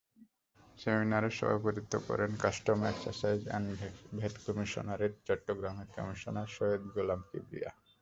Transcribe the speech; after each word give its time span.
সেমিনারে 0.77 1.29
সভাপতিত্ব 1.39 1.93
করেন 2.07 2.31
customs 2.43 2.97
excise 3.03 3.39
and 3.47 3.67
VAT 4.17 4.35
commissionerate 4.45 5.13
চট্টগ্রামের 5.27 5.87
কমিশনার 5.95 6.47
সৈয়দ 6.55 6.83
গোলাম 6.95 7.19
কিবরিয়া। 7.29 7.71